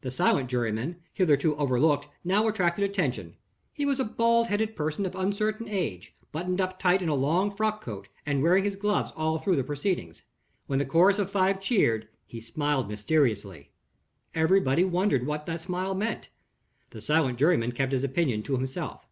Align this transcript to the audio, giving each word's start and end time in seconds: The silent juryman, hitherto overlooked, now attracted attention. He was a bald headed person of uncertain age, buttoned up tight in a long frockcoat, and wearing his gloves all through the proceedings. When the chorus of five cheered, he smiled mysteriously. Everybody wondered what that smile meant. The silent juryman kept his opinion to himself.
The 0.00 0.10
silent 0.10 0.48
juryman, 0.48 1.02
hitherto 1.12 1.54
overlooked, 1.56 2.08
now 2.24 2.48
attracted 2.48 2.82
attention. 2.82 3.36
He 3.74 3.84
was 3.84 4.00
a 4.00 4.04
bald 4.04 4.46
headed 4.46 4.74
person 4.74 5.04
of 5.04 5.14
uncertain 5.14 5.68
age, 5.68 6.14
buttoned 6.32 6.62
up 6.62 6.78
tight 6.78 7.02
in 7.02 7.10
a 7.10 7.14
long 7.14 7.50
frockcoat, 7.50 8.08
and 8.24 8.42
wearing 8.42 8.64
his 8.64 8.74
gloves 8.76 9.12
all 9.14 9.36
through 9.36 9.56
the 9.56 9.62
proceedings. 9.62 10.22
When 10.66 10.78
the 10.78 10.86
chorus 10.86 11.18
of 11.18 11.30
five 11.30 11.60
cheered, 11.60 12.08
he 12.24 12.40
smiled 12.40 12.88
mysteriously. 12.88 13.70
Everybody 14.34 14.82
wondered 14.82 15.26
what 15.26 15.44
that 15.44 15.60
smile 15.60 15.94
meant. 15.94 16.30
The 16.88 17.02
silent 17.02 17.38
juryman 17.38 17.72
kept 17.72 17.92
his 17.92 18.02
opinion 18.02 18.42
to 18.44 18.56
himself. 18.56 19.06